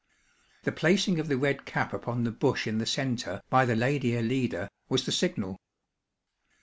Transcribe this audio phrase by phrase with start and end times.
[0.63, 4.17] The placing of the red cap upon the bush in the centre, by the lady
[4.17, 5.59] Alida, was the signal.